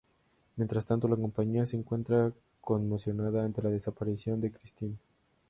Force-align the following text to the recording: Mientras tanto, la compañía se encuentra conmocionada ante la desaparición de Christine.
Mientras 0.55 0.87
tanto, 0.87 1.07
la 1.07 1.15
compañía 1.15 1.63
se 1.67 1.77
encuentra 1.77 2.31
conmocionada 2.59 3.45
ante 3.45 3.61
la 3.61 3.69
desaparición 3.69 4.41
de 4.41 4.51
Christine. 4.51 4.97